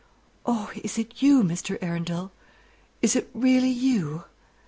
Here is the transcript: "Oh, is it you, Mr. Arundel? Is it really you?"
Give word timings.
"Oh, 0.47 0.71
is 0.83 0.97
it 0.97 1.21
you, 1.21 1.43
Mr. 1.43 1.77
Arundel? 1.79 2.31
Is 3.03 3.15
it 3.15 3.29
really 3.35 3.69
you?" 3.69 4.23